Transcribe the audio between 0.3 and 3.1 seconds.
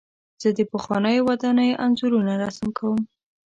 زه د پخوانیو ودانیو انځورونه رسم کوم.